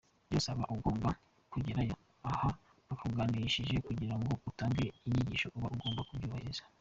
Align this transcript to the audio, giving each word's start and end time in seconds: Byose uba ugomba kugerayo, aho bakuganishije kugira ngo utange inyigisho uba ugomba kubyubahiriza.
Byose 0.27 0.47
uba 0.53 0.65
ugomba 0.75 1.09
kugerayo, 1.51 1.95
aho 2.31 2.47
bakuganishije 2.87 3.75
kugira 3.87 4.15
ngo 4.19 4.31
utange 4.49 4.85
inyigisho 5.07 5.47
uba 5.57 5.67
ugomba 5.75 6.01
kubyubahiriza. 6.07 6.63